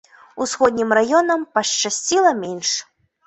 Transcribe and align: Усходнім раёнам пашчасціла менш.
Усходнім 0.45 0.95
раёнам 0.99 1.45
пашчасціла 1.57 2.31
менш. 2.41 2.71